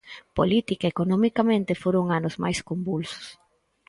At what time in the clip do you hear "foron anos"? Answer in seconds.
1.83-2.35